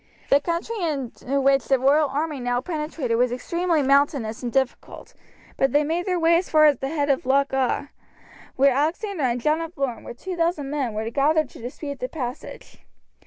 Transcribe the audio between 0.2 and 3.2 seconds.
The country into which the royal army now penetrated